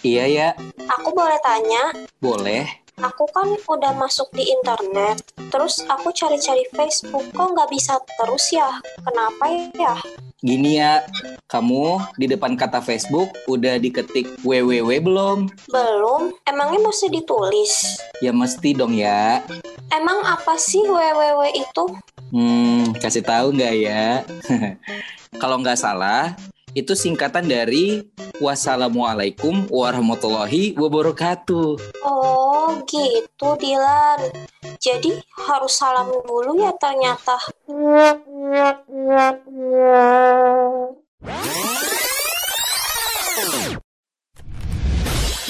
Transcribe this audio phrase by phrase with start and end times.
[0.00, 0.48] Iya ya,
[0.96, 1.92] Aku boleh tanya,
[2.24, 2.64] boleh.
[3.00, 5.20] aku kan udah masuk di internet,
[5.52, 8.80] terus aku cari-cari Facebook, kok nggak bisa terus ya?
[9.04, 9.44] Kenapa
[9.76, 9.94] ya?
[10.40, 11.04] Gini ya,
[11.48, 15.52] kamu di depan kata Facebook udah diketik www belum?
[15.68, 16.32] Belum?
[16.48, 18.00] Emangnya mesti ditulis?
[18.24, 19.44] Ya mesti dong ya.
[19.92, 21.84] Emang apa sih www itu?
[22.32, 24.24] Hmm, kasih tahu nggak ya?
[25.40, 26.36] Kalau nggak salah,
[26.74, 28.06] itu singkatan dari
[28.40, 31.76] Wassalamualaikum warahmatullahi wabarakatuh.
[32.06, 34.32] Oh, gitu Dilan.
[34.80, 37.36] Jadi harus salam dulu ya ternyata.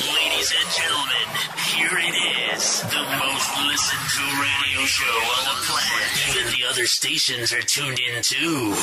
[0.01, 1.27] Ladies and gentlemen,
[1.63, 2.17] here it
[2.51, 2.83] is.
[2.91, 6.11] The most listened to radio show on the planet.
[6.27, 8.75] Even the other stations are tuned in too.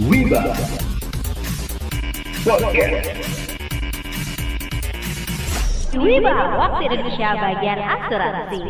[0.00, 0.40] Wiba
[2.40, 3.04] Podcast
[5.92, 8.60] Wiba, waktu Indonesia bagian asuransi.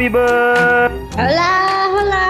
[0.00, 0.32] Hola Wiba
[1.12, 1.52] Hola,
[1.92, 2.24] hola.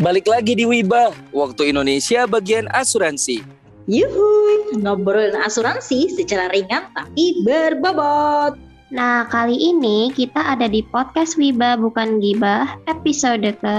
[0.00, 3.44] Balik lagi di Wiba, waktu Indonesia bagian asuransi.
[3.84, 8.56] Yuhuy, ngobrolin asuransi secara ringan tapi berbobot.
[8.88, 13.78] Nah, kali ini kita ada di podcast Wiba Bukan Gibah episode ke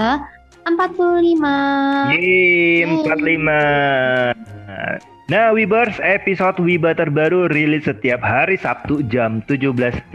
[0.70, 2.14] 45.
[2.14, 10.10] Yeay 45 Nah Wibers episode Wiba terbaru rilis setiap hari Sabtu jam 17.30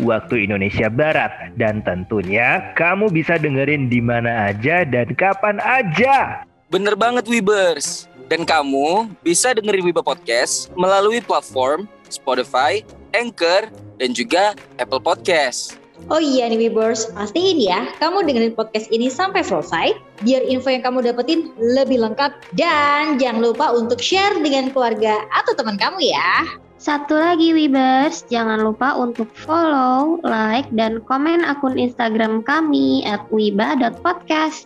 [0.00, 6.96] waktu Indonesia Barat Dan tentunya kamu bisa dengerin di mana aja dan kapan aja Bener
[6.96, 8.08] banget Wibers.
[8.32, 12.80] Dan kamu bisa dengerin Wiba Podcast melalui platform Spotify,
[13.10, 13.68] Anchor,
[13.98, 15.79] dan juga Apple Podcast.
[16.08, 19.92] Oh iya nih Wibers, pastiin ya kamu dengerin podcast ini sampai selesai
[20.24, 25.52] biar info yang kamu dapetin lebih lengkap dan jangan lupa untuk share dengan keluarga atau
[25.52, 26.48] teman kamu ya.
[26.80, 34.64] Satu lagi Wibers, jangan lupa untuk follow, like, dan komen akun Instagram kami at wiba.podcast.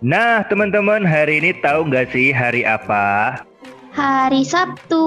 [0.00, 3.36] Nah teman-teman hari ini tahu nggak sih hari apa?
[3.92, 5.04] Hari Sabtu.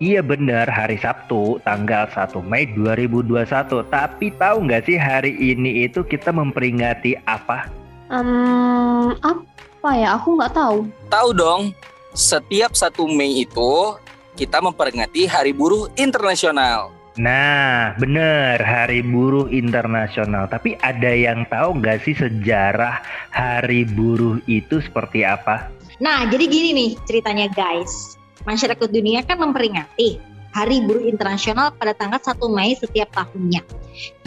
[0.00, 3.44] Iya bener hari Sabtu tanggal 1 Mei 2021
[3.92, 7.68] Tapi tahu nggak sih hari ini itu kita memperingati apa?
[8.08, 10.16] Hmm, apa ya?
[10.16, 10.88] Aku nggak tahu.
[11.12, 11.76] Tahu dong,
[12.16, 14.00] setiap 1 Mei itu
[14.40, 16.96] kita memperingati Hari Buruh Internasional.
[17.20, 23.02] Nah bener hari buruh internasional Tapi ada yang tahu nggak sih sejarah
[23.34, 25.68] hari buruh itu seperti apa?
[26.00, 28.19] Nah, jadi gini nih ceritanya guys.
[28.48, 33.62] Masyarakat dunia kan memperingati Hari Buruh Internasional pada tanggal 1 Mei setiap tahunnya.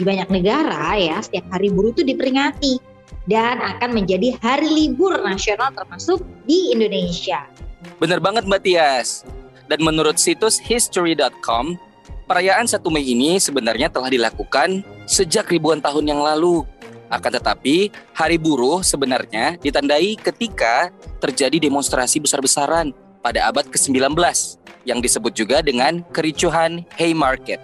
[0.00, 2.80] Di banyak negara ya, setiap hari buruh itu diperingati
[3.28, 7.44] dan akan menjadi hari libur nasional termasuk di Indonesia.
[8.00, 9.24] Bener banget Mbak Tias.
[9.64, 11.76] Dan menurut situs history.com,
[12.28, 16.64] perayaan 1 Mei ini sebenarnya telah dilakukan sejak ribuan tahun yang lalu.
[17.12, 20.88] Akan tetapi, Hari Buruh sebenarnya ditandai ketika
[21.20, 24.12] terjadi demonstrasi besar-besaran pada abad ke-19
[24.84, 27.56] yang disebut juga dengan kericuhan Haymarket.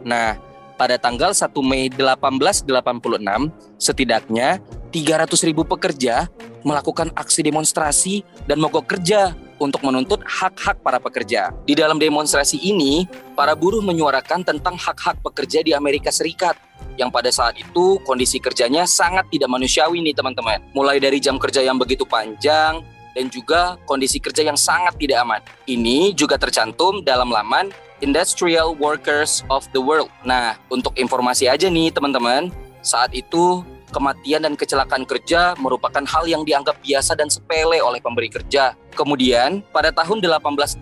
[0.00, 0.40] Nah,
[0.80, 6.32] pada tanggal 1 Mei 1886, setidaknya 300 ribu pekerja
[6.64, 11.52] melakukan aksi demonstrasi dan mogok kerja untuk menuntut hak-hak para pekerja.
[11.68, 13.04] Di dalam demonstrasi ini,
[13.36, 16.56] para buruh menyuarakan tentang hak-hak pekerja di Amerika Serikat
[16.96, 20.62] yang pada saat itu kondisi kerjanya sangat tidak manusiawi nih teman-teman.
[20.72, 22.80] Mulai dari jam kerja yang begitu panjang
[23.18, 25.42] dan juga kondisi kerja yang sangat tidak aman.
[25.66, 30.06] Ini juga tercantum dalam laman Industrial Workers of the World.
[30.22, 36.46] Nah, untuk informasi aja nih teman-teman, saat itu kematian dan kecelakaan kerja merupakan hal yang
[36.46, 38.78] dianggap biasa dan sepele oleh pemberi kerja.
[38.94, 40.78] Kemudian, pada tahun 1889,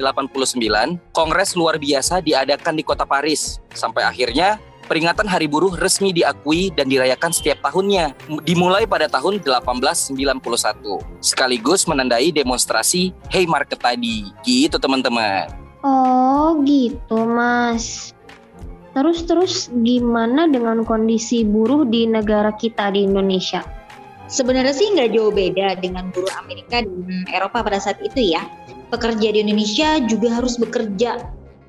[1.17, 3.65] Kongres luar biasa diadakan di kota Paris.
[3.73, 8.15] Sampai akhirnya, peringatan Hari Buruh resmi diakui dan dirayakan setiap tahunnya,
[8.47, 10.15] dimulai pada tahun 1891.
[11.21, 14.31] Sekaligus menandai demonstrasi Haymarket tadi.
[14.47, 15.51] Gitu teman-teman.
[15.83, 18.17] Oh, gitu, Mas.
[18.97, 23.61] Terus-terus gimana dengan kondisi buruh di negara kita di Indonesia?
[24.27, 28.43] Sebenarnya sih nggak jauh beda dengan buruh Amerika dan Eropa pada saat itu ya.
[28.91, 31.23] Pekerja di Indonesia juga harus bekerja.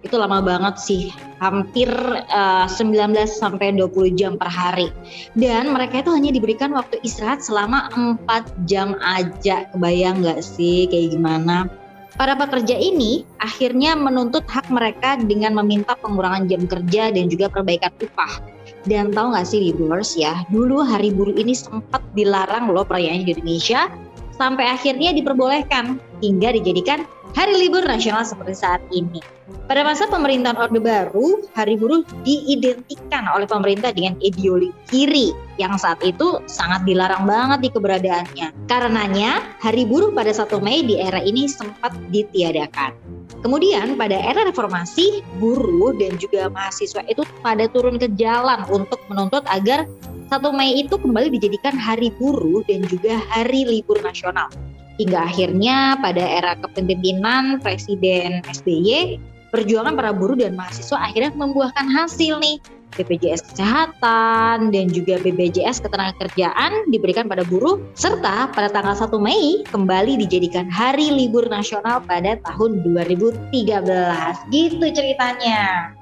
[0.08, 1.12] Itu lama banget sih,
[1.44, 1.92] hampir
[2.32, 4.88] uh, 19 sampai 20 jam per hari.
[5.36, 8.24] Dan mereka itu hanya diberikan waktu istirahat selama 4
[8.72, 9.68] jam aja.
[9.76, 11.68] Kebayang nggak sih kayak gimana?
[12.16, 17.92] Para pekerja ini akhirnya menuntut hak mereka dengan meminta pengurangan jam kerja dan juga perbaikan
[18.00, 18.40] upah.
[18.88, 23.36] Dan tahu nggak sih viewers ya, dulu hari buruh ini sempat dilarang loh perayaan di
[23.36, 23.92] Indonesia,
[24.40, 27.04] sampai akhirnya diperbolehkan hingga dijadikan
[27.38, 29.22] hari libur nasional seperti saat ini.
[29.70, 35.30] Pada masa pemerintahan Orde Baru, hari buruh diidentikan oleh pemerintah dengan ideologi kiri
[35.62, 38.66] yang saat itu sangat dilarang banget di keberadaannya.
[38.66, 42.98] Karenanya, hari buruh pada 1 Mei di era ini sempat ditiadakan.
[43.46, 49.46] Kemudian pada era reformasi, buruh dan juga mahasiswa itu pada turun ke jalan untuk menuntut
[49.46, 49.86] agar
[50.34, 54.50] 1 Mei itu kembali dijadikan hari buruh dan juga hari libur nasional.
[54.98, 59.22] Hingga akhirnya pada era kepemimpinan Presiden SBY,
[59.54, 62.58] perjuangan para buruh dan mahasiswa akhirnya membuahkan hasil nih.
[62.98, 70.18] BPJS Kesehatan dan juga BPJS Ketenagakerjaan diberikan pada buruh serta pada tanggal 1 Mei kembali
[70.26, 73.54] dijadikan hari libur nasional pada tahun 2013.
[74.50, 75.94] Gitu ceritanya.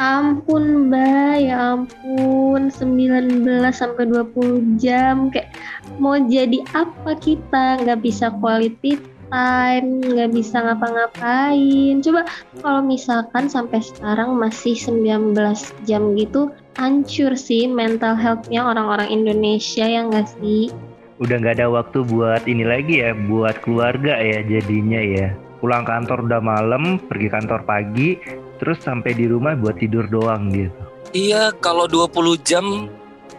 [0.00, 3.44] Ampun mbak, ya ampun 19
[3.76, 5.52] sampai 20 jam kayak
[6.00, 8.96] mau jadi apa kita nggak bisa quality
[9.32, 12.00] time, nggak bisa ngapa-ngapain.
[12.00, 12.24] Coba
[12.64, 15.36] kalau misalkan sampai sekarang masih 19
[15.84, 16.48] jam gitu,
[16.80, 20.72] hancur sih mental healthnya orang-orang Indonesia yang nggak sih?
[21.20, 25.28] Udah nggak ada waktu buat ini lagi ya, buat keluarga ya jadinya ya.
[25.62, 28.18] Pulang kantor udah malam, pergi kantor pagi,
[28.62, 30.70] terus sampai di rumah buat tidur doang gitu.
[31.10, 32.86] Iya, kalau 20 jam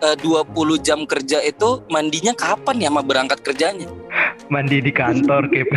[0.04, 0.52] eh, 20
[0.84, 3.88] jam kerja itu mandinya kapan ya sama berangkat kerjanya?
[4.54, 5.72] Mandi di kantor, Kip.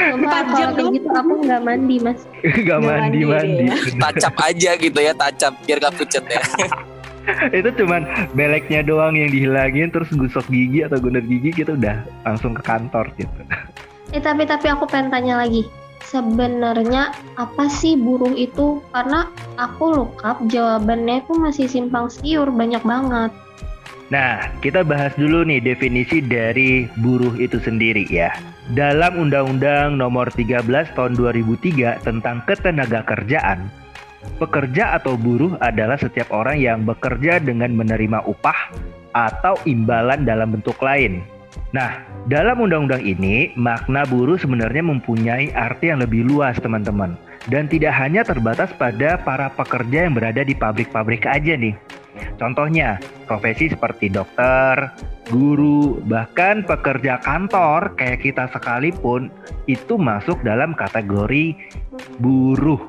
[0.00, 2.20] Coba kalau kayak gitu aku nggak mandi mas.
[2.68, 3.66] Gak mandi mandi.
[4.00, 6.40] Tacap aja gitu ya, tacap biar gak pucet ya.
[7.58, 12.56] itu cuman beleknya doang yang dihilangin terus gosok gigi atau gundar gigi gitu udah langsung
[12.56, 13.42] ke kantor gitu.
[14.16, 15.68] Eh tapi tapi aku pengen tanya lagi.
[16.04, 18.80] Sebenarnya apa sih buruh itu?
[18.90, 19.28] Karena
[19.60, 23.30] aku look jawabannya itu masih simpang siur banyak banget.
[24.10, 28.34] Nah, kita bahas dulu nih definisi dari buruh itu sendiri ya.
[28.74, 30.66] Dalam Undang-Undang Nomor 13
[30.98, 33.70] Tahun 2003 tentang Ketenaga Kerjaan,
[34.42, 38.74] pekerja atau buruh adalah setiap orang yang bekerja dengan menerima upah
[39.14, 41.22] atau imbalan dalam bentuk lain.
[41.70, 47.14] Nah, dalam undang-undang ini, makna buruh sebenarnya mempunyai arti yang lebih luas, teman-teman.
[47.46, 51.78] Dan tidak hanya terbatas pada para pekerja yang berada di pabrik-pabrik aja nih.
[52.42, 52.98] Contohnya,
[53.30, 54.90] profesi seperti dokter,
[55.30, 59.30] guru, bahkan pekerja kantor kayak kita sekalipun
[59.70, 61.54] itu masuk dalam kategori
[62.18, 62.82] buruh.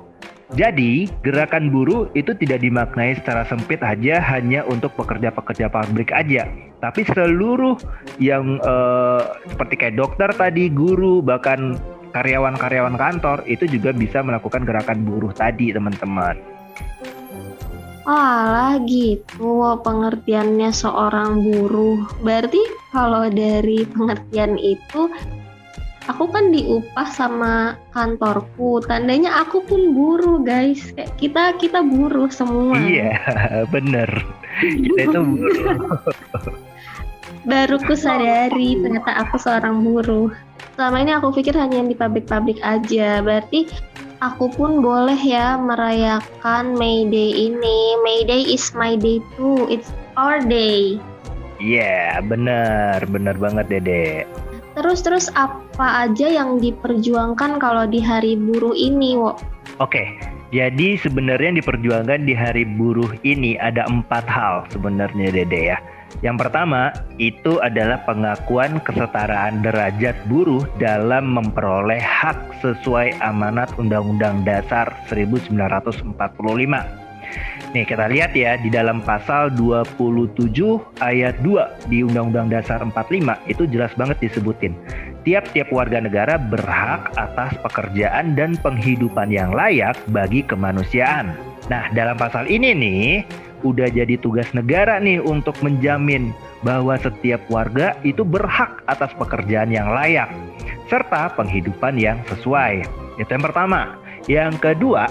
[0.57, 6.43] Jadi, gerakan buruh itu tidak dimaknai secara sempit aja hanya untuk pekerja-pekerja pabrik aja,
[6.81, 7.77] tapi seluruh
[8.17, 9.21] yang eh,
[9.53, 11.77] seperti kayak dokter tadi, guru, bahkan
[12.11, 16.35] karyawan-karyawan kantor itu juga bisa melakukan gerakan buruh tadi, teman-teman.
[18.01, 22.01] Alah gitu pengertiannya seorang buruh.
[22.25, 22.57] Berarti
[22.89, 25.05] kalau dari pengertian itu
[26.09, 28.81] aku kan diupah sama kantorku.
[28.89, 30.81] Tandanya aku pun buruh, guys.
[30.97, 32.81] Kayak kita kita buruh semua.
[32.81, 33.13] Iya,
[33.73, 34.09] bener.
[34.65, 35.77] Kita itu buruh.
[37.41, 40.29] Baru ku sadari ternyata aku seorang buruh.
[40.77, 43.17] Selama ini aku pikir hanya di pabrik-pabrik aja.
[43.25, 43.65] Berarti
[44.21, 47.98] aku pun boleh ya merayakan May Day ini.
[48.05, 49.65] May Day is my day too.
[49.74, 51.01] It's our day.
[51.62, 54.25] Iya, bener, bener banget Dede.
[54.74, 59.38] Terus terus apa aja yang diperjuangkan kalau di hari buruh ini, Wo?
[59.77, 60.17] Oke,
[60.50, 65.77] jadi sebenarnya yang diperjuangkan di hari buruh ini ada empat hal sebenarnya Dede ya.
[66.20, 74.91] Yang pertama itu adalah pengakuan kesetaraan derajat buruh dalam memperoleh hak sesuai amanat Undang-Undang Dasar
[75.08, 76.12] 1945.
[77.72, 80.36] Nih kita lihat ya di dalam pasal 27
[81.00, 84.75] ayat 2 di Undang-Undang Dasar 45 itu jelas banget disebutin.
[85.21, 91.37] Tiap-tiap warga negara berhak atas pekerjaan dan penghidupan yang layak bagi kemanusiaan.
[91.69, 93.05] Nah, dalam pasal ini nih
[93.61, 96.33] udah jadi tugas negara nih untuk menjamin
[96.65, 100.33] bahwa setiap warga itu berhak atas pekerjaan yang layak
[100.89, 102.81] serta penghidupan yang sesuai.
[103.21, 104.01] Itu yang pertama.
[104.25, 105.05] Yang kedua,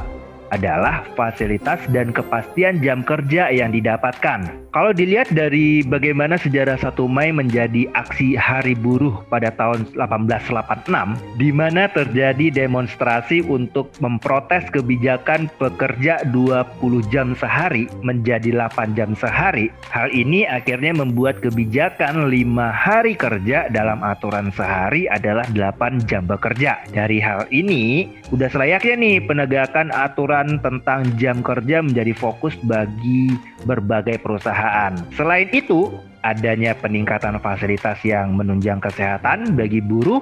[0.50, 4.46] adalah fasilitas dan kepastian jam kerja yang didapatkan.
[4.70, 11.50] Kalau dilihat dari bagaimana sejarah 1 Mei menjadi aksi Hari Buruh pada tahun 1886, di
[11.50, 19.74] mana terjadi demonstrasi untuk memprotes kebijakan pekerja 20 jam sehari menjadi 8 jam sehari.
[19.90, 26.78] Hal ini akhirnya membuat kebijakan 5 hari kerja dalam aturan sehari adalah 8 jam bekerja.
[26.94, 33.34] Dari hal ini, udah selayaknya nih penegakan aturan tentang jam kerja menjadi fokus bagi
[33.68, 34.96] berbagai perusahaan.
[35.12, 40.20] Selain itu, adanya peningkatan fasilitas yang menunjang kesehatan bagi buruh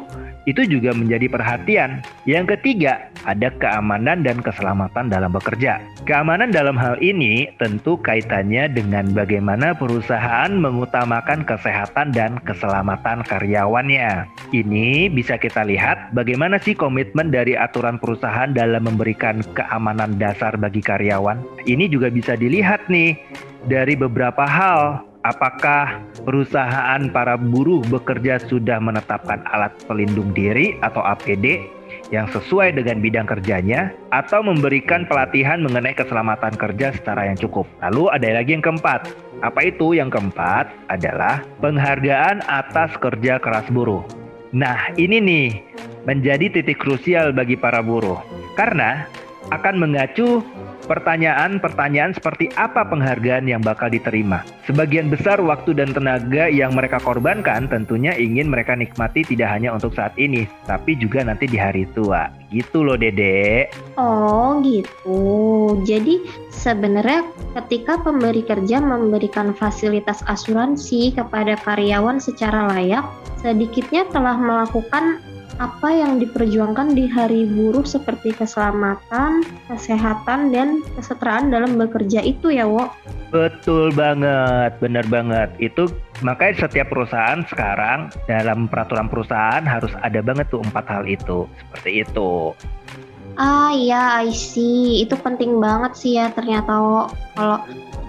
[0.48, 2.00] itu juga menjadi perhatian.
[2.24, 5.76] Yang ketiga, ada keamanan dan keselamatan dalam bekerja.
[6.08, 14.24] Keamanan dalam hal ini tentu kaitannya dengan bagaimana perusahaan mengutamakan kesehatan dan keselamatan karyawannya.
[14.56, 20.80] Ini bisa kita lihat bagaimana sih komitmen dari aturan perusahaan dalam memberikan keamanan dasar bagi
[20.80, 21.44] karyawan.
[21.68, 23.20] Ini juga bisa dilihat nih
[23.68, 31.66] dari beberapa hal apakah perusahaan para buruh bekerja sudah menetapkan alat pelindung diri atau APD
[32.08, 37.68] yang sesuai dengan bidang kerjanya atau memberikan pelatihan mengenai keselamatan kerja secara yang cukup.
[37.84, 39.08] Lalu ada lagi yang keempat.
[39.44, 39.94] Apa itu?
[39.96, 44.02] Yang keempat adalah penghargaan atas kerja keras buruh.
[44.56, 45.48] Nah, ini nih
[46.08, 48.16] menjadi titik krusial bagi para buruh
[48.56, 49.04] karena
[49.50, 50.44] akan mengacu
[50.88, 54.40] pertanyaan-pertanyaan seperti apa penghargaan yang bakal diterima.
[54.64, 59.92] Sebagian besar waktu dan tenaga yang mereka korbankan tentunya ingin mereka nikmati tidak hanya untuk
[59.92, 62.32] saat ini, tapi juga nanti di hari tua.
[62.48, 63.68] Gitu loh, Dede.
[64.00, 65.20] Oh, gitu.
[65.84, 67.28] Jadi sebenarnya
[67.60, 73.04] ketika pemberi kerja memberikan fasilitas asuransi kepada karyawan secara layak,
[73.44, 75.20] sedikitnya telah melakukan
[75.58, 82.64] apa yang diperjuangkan di hari buruh seperti keselamatan, kesehatan, dan kesetaraan dalam bekerja itu ya,
[82.64, 82.86] Wo?
[83.34, 85.50] Betul banget, benar banget.
[85.58, 85.90] Itu
[86.22, 91.50] makanya setiap perusahaan sekarang dalam peraturan perusahaan harus ada banget tuh empat hal itu.
[91.66, 92.54] Seperti itu.
[93.38, 94.98] Ah iya, I see.
[95.06, 97.06] Itu penting banget sih ya ternyata.
[97.38, 97.58] Kalau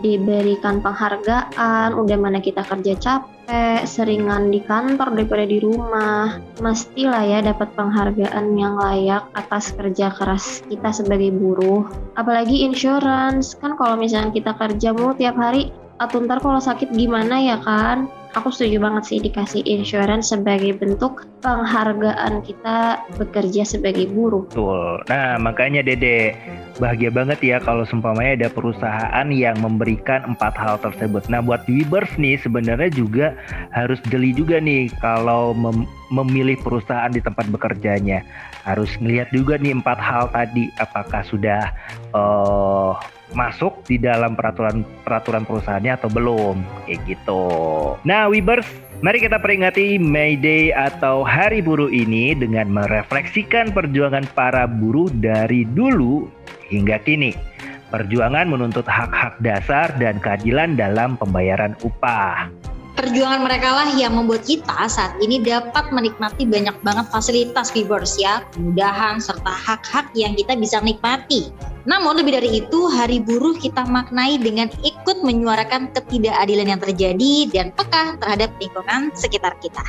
[0.02, 6.42] diberikan penghargaan, udah mana kita kerja capek, seringan di kantor daripada di rumah.
[6.66, 11.86] Mestilah ya dapat penghargaan yang layak atas kerja keras kita sebagai buruh.
[12.18, 15.70] Apalagi insurance, kan kalau misalnya kita kerja mulu tiap hari,
[16.02, 18.10] atau ntar kalau sakit gimana ya kan?
[18.38, 24.46] Aku setuju banget sih dikasih insurance sebagai bentuk penghargaan kita bekerja sebagai buruh.
[24.54, 25.02] Betul.
[25.10, 26.38] Nah, makanya Dede,
[26.78, 31.26] bahagia banget ya kalau seumpamanya ada perusahaan yang memberikan empat hal tersebut.
[31.26, 33.34] Nah, buat Webers nih sebenarnya juga
[33.74, 38.22] harus jeli juga nih kalau mem memilih perusahaan di tempat bekerjanya.
[38.66, 41.70] Harus ngelihat juga nih empat hal tadi apakah sudah
[42.14, 42.98] uh,
[43.34, 46.56] masuk di dalam peraturan peraturan perusahaannya atau belum
[46.86, 47.46] kayak gitu.
[48.06, 48.66] Nah, Webers,
[49.06, 55.66] mari kita peringati May Day atau Hari Buruh ini dengan merefleksikan perjuangan para buruh dari
[55.66, 56.26] dulu
[56.70, 57.34] hingga kini.
[57.90, 62.46] Perjuangan menuntut hak-hak dasar dan keadilan dalam pembayaran upah.
[62.94, 68.44] Perjuangan mereka lah yang membuat kita saat ini dapat menikmati banyak banget fasilitas viewers ya,
[68.52, 71.48] kemudahan serta hak-hak yang kita bisa nikmati.
[71.88, 77.68] Namun lebih dari itu, Hari Buruh kita maknai dengan ikut menyuarakan ketidakadilan yang terjadi dan
[77.72, 79.84] peka terhadap lingkungan sekitar kita.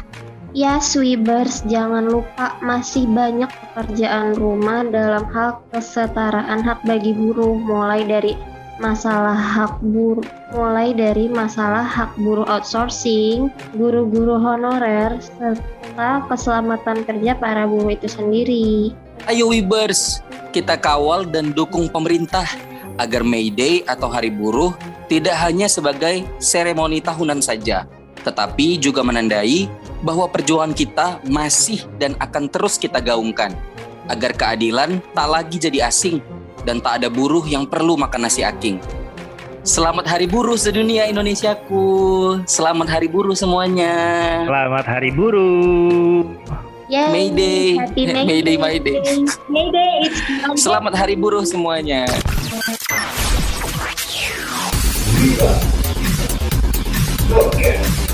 [0.50, 8.02] Ya, Swibers, jangan lupa masih banyak pekerjaan rumah dalam hal kesetaraan hak bagi buruh, mulai
[8.02, 8.34] dari
[8.80, 10.24] masalah hak buruh,
[10.56, 18.96] mulai dari masalah hak buruh outsourcing, guru-guru honorer, serta keselamatan kerja para buruh itu sendiri.
[19.28, 20.24] Ayo Wibers,
[20.56, 22.48] kita kawal dan dukung pemerintah
[22.96, 24.72] agar May Day atau Hari Buruh
[25.12, 27.84] tidak hanya sebagai seremoni tahunan saja,
[28.24, 29.68] tetapi juga menandai
[30.00, 33.52] bahwa perjuangan kita masih dan akan terus kita gaungkan
[34.08, 36.24] agar keadilan tak lagi jadi asing
[36.64, 38.80] dan tak ada buruh yang perlu makan nasi aking.
[39.60, 41.84] Selamat Hari Buruh sedunia Indonesiaku.
[42.48, 43.92] Selamat Hari Buruh semuanya.
[44.48, 46.24] Selamat Hari Buruh.
[46.88, 47.64] Yay, Mayday.
[47.76, 48.98] Happy May Mayday, Mayday.
[49.46, 52.08] Mayday, it's Selamat Hari Buruh semuanya.
[57.30, 58.09] Podcast.